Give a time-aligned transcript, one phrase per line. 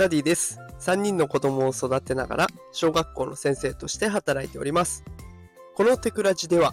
[0.00, 0.58] ダディです。
[0.78, 5.04] 3人の子供を育てながら小学校の先生として働いております。
[5.74, 6.72] このテクラジでは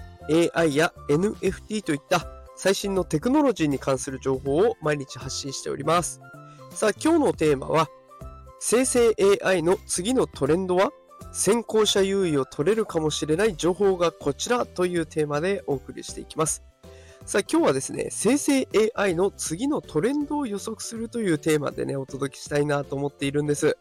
[0.56, 2.26] AI や NFT といった
[2.56, 6.22] 最新のテクノロジーに関する情報を毎日発信しております。
[6.70, 7.90] さあ今日のテーマは
[8.62, 9.14] 生成
[9.44, 10.92] AI の次のトレンドは
[11.34, 16.64] 先行者優位を取れるかもしれない情報がこちらというテーマでお送りしていきます。
[17.28, 23.78] さあ今日はですね、生成 AI の次のトレンドを予測するというテーマでね、お届けしたいなと思っているんです。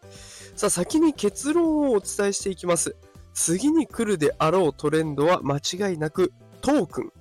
[0.57, 2.97] さあ先に結論をお伝えしていきます。
[3.35, 7.13] 次に来るであろうトレンドは間違いなくトークン。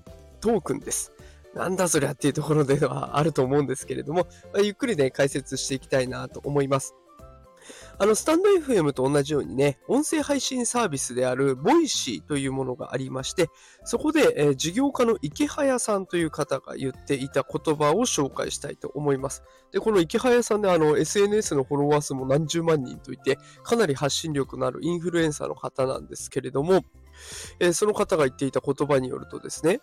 [0.41, 1.11] トークンです。
[1.53, 6.95] なんだそりゃっていうところではあると思うんですけれども、まあ、ゆっくりね、解説していきたいなと思います。
[7.97, 13.49] あの、 stand.fm と同じようにね、音声配信サービスである Voicy というものがありまして、
[13.85, 19.43] そこで、えー、事業家の池早さんという方が言っていた言葉を紹介したいと思います。
[19.71, 26.81] で、この池早さんで、あの、SNS のフォロワー数も何十万人といて、かなり発信力のあるインフルエンサーの方なんですけれども、
[27.59, 29.79] えー、その方が言っていた言葉によるとですね、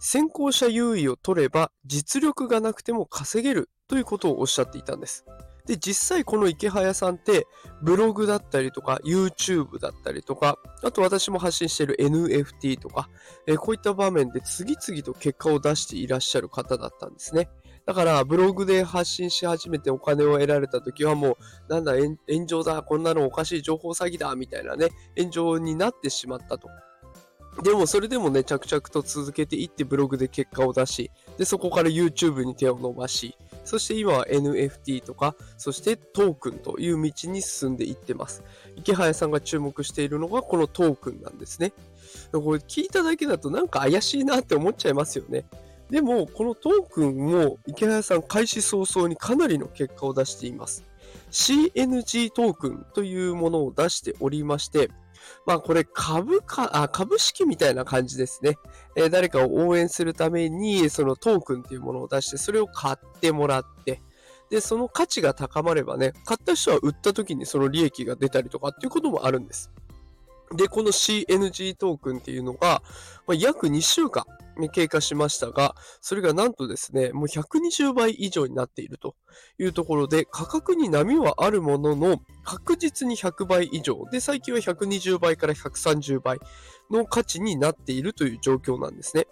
[0.00, 5.24] 先行者優位を取れば実力がなくても稼げるということをおっしゃっていたんです。
[5.66, 7.46] で、実際この池早さんって、
[7.82, 13.08] ブログだったりとか、YouTube だったりとか、あと私も発信している NFT とか、
[13.46, 17.48] えー、こういった場面で次々と結果を出していらっしゃる方だったんですね。
[17.86, 26.68] だから、ブログで発信し始めてお金を得られた時はもう、なんだ、炎上だ、こんなのおかしい情報詐欺だ、みたいなね、炎上になってしまったと。
[27.62, 38.42] でもそれでもね、着々と続けていってブログで結果を出し、で、そこから YouTube に手を伸ばし、そして今は NFT とか、そしてトークンという道に進んでいってます。
[38.76, 41.72] 池早さんが注目しているのがこのトークンなんですね。
[42.32, 45.44] これ聞いただけだとなんか怪しいなって思っちゃいますよね。
[45.90, 50.84] でも、このトークンも池早さん開始早々にかなりの結果を出しています。
[51.30, 54.90] CNG トークンというものを出しておりまして、
[55.46, 58.56] まあこれ株か、あ、株式みたいな感じですね。
[58.96, 64.00] えー、誰かを応援するために、そのトークンっていうものを出して、それを買ってもらって、
[64.50, 69.70] で、その価値が高まればね、買った人は売った時にその利益が出たりとかっていうこともあるんです。
[70.54, 72.82] で、この CNG トークンっていうのが、
[73.26, 74.24] まあ、約2週間
[74.72, 79.16] 経過しましたが、それがなんとですね、もう120倍以上になっていると
[79.58, 86.38] いうところで、価格に波はあるものの、確実に100倍以上、で、最近は120倍から130倍
[86.90, 89.26] の価値になっているという状況なんですね。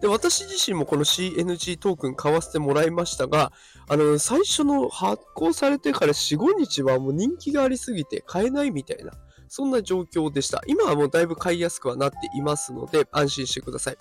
[0.00, 3.52] で、私自身もこの CNG トークン買わせてもらいましたが、
[3.88, 9.12] あの、最初の発行されてから4、5日はもう人気がありすぎて買えないみたいな、
[9.48, 10.62] そんな状況でした。
[10.66, 13.98] 今はもうだいぶ買いやすくはなっていますので、安心してください。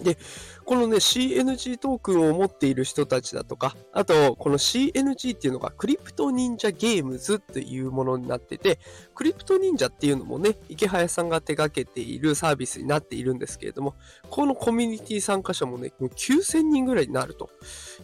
[0.00, 0.18] で、
[0.64, 8.80] このね、CNG トークンを持っている人たちだとか、あと、この CNG っていうのがクリプト忍者ゲームズっていうものになってて、
[9.14, 13.94] クリプト忍者っていうのもね、池早さんが手掛けているサービスになっているんですけれども、
[14.30, 17.50] このコミュニティ参加者もね、もう9000人ぐらいになると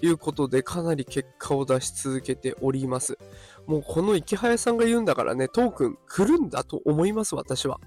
[0.00, 3.18] いうことで、かなり結果を出し続けております。
[3.66, 7.80] もうこの池早さんが言うんだからね、トークン来るんだと思います、私は。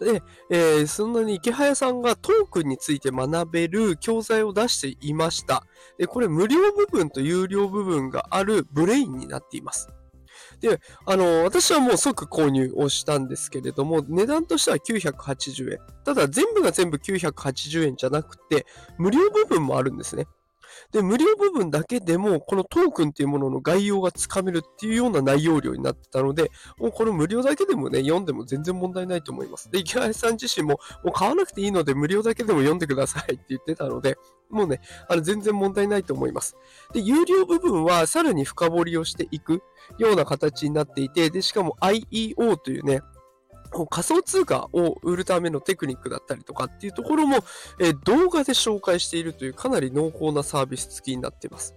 [0.00, 5.64] で、えー、そんなに池早さんがトークンについて学べる教材を出していました。
[5.98, 9.88] で、これ無料部分と有料部分があるブレインになっています。
[10.60, 15.78] で、あの、私はもう即購入をしたんですけれども、値段としては980円。
[16.04, 18.66] ただ全部が全部980円じゃなくて、
[18.98, 20.26] 無料部分もあるんですね。
[20.92, 29.70] で、無料部分だけでも、このトークンっていうものの概要がつかめるっていうような内容量になってたので、もうこの無料だけでもね、読んでも全然問題ないと思います。
[29.70, 34.16] で、池谷さん自身も、もう買わなくていいので無料だけでも読んでくださいって言ってたので、
[34.50, 36.56] もうね、あの全然問題ないと思います。
[36.92, 39.62] で、有料部分はさらに深掘りをしていく
[39.98, 43.00] ような形になっていて、で、しかも IEO というね、
[43.84, 47.44] 仮想通貨を売るためのテクニックだったりとかっていうところも、
[47.78, 51.74] えー、動画で紹介しているというかなり濃厚なサービス付きになっています。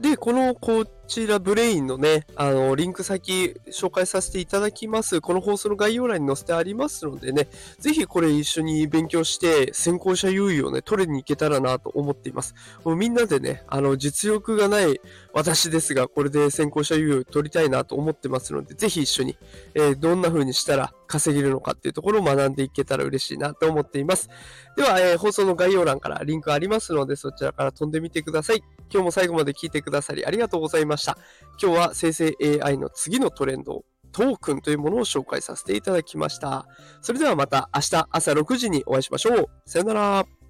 [0.00, 5.20] で、このこちらブレインのね、あの、リンク先紹介させていただきます。
[5.20, 7.48] この放送の概要欄に載せてありますのでね、
[7.78, 12.54] ぜひこれ一緒に勉強して先行者優位をね、取りに行けたらなと思っています。
[12.82, 15.02] もうみんなでね、あの、実力がない
[15.34, 19.36] 私ですが、これで先行者優位を取りたいなと思ってますので、ぜひ一緒に、
[19.74, 24.30] えー、どんな風にしたら稼げるのかっていうところを学んでいけたら嬉しいなと思っています。
[24.78, 28.64] では、えー、放送の概要欄からリンクありますので、そちらから飛んでみてください。
[28.92, 31.18] 今日も最後まで聞いてくださりありがとうございましたした。
[31.60, 36.66] 今日は生成 AI の次のトレンド、トークンというものを紹介させていただきました。
[37.00, 39.46] それではまた明日朝6時にお会いしましょう。
[39.66, 40.41] さよなら。